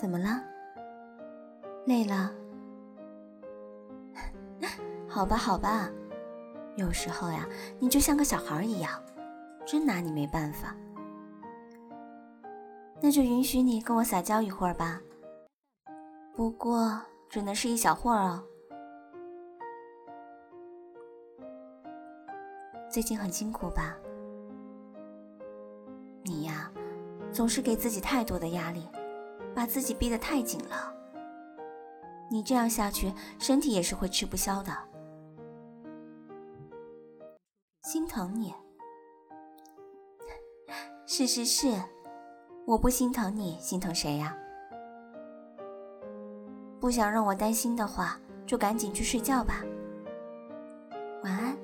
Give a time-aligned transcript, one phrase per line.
[0.00, 0.42] 怎么了？
[1.84, 2.32] 累了？
[5.06, 5.90] 好吧，好吧。
[6.76, 7.46] 有时候呀，
[7.78, 8.90] 你就像个小孩一样，
[9.66, 10.74] 真拿你没办法。
[12.98, 15.02] 那就允许你跟我撒娇一会儿吧。
[16.34, 16.98] 不过
[17.28, 18.42] 只能是一小会儿哦。
[22.90, 23.94] 最近很辛苦吧？
[26.22, 26.72] 你呀，
[27.30, 28.88] 总是给自己太多的压力，
[29.60, 30.90] 把自己逼得太紧了。
[32.30, 34.72] 你这样下去，身体也是会吃不消的。
[37.82, 38.54] 心疼你，
[41.04, 41.78] 是是是，
[42.66, 44.34] 我不心疼你，心疼谁呀？
[46.80, 49.62] 不想让我担心的话，就赶紧去睡觉吧。
[51.22, 51.54] 晚安